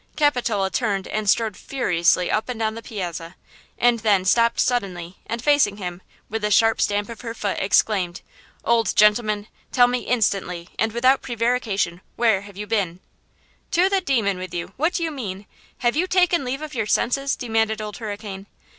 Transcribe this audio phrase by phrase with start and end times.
[0.15, 3.35] Capitola turned and strode furiously up and down the piazza,
[3.77, 8.21] and then, stopped suddenly and facing him, with a sharp stamp of her foot exclaimed:
[8.65, 9.45] "Old gentleman!
[9.71, 12.99] Tell me instantly and without prevarication, where you have been?"
[13.73, 14.73] "To the demon with you!
[14.75, 15.45] What do you mean?
[15.77, 18.47] Have you taken leave of your senses?" demanded Old Hurricane.